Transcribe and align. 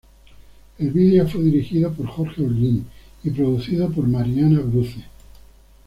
El 0.79 0.89
video 0.89 1.27
fue 1.27 1.41
dirigido 1.43 1.93
por 1.93 2.07
Jorge 2.07 2.43
Olguín 2.43 2.87
y 3.23 3.29
producido 3.29 3.87
por 3.91 4.07
Mariana 4.07 4.59
Bruce. 4.61 5.05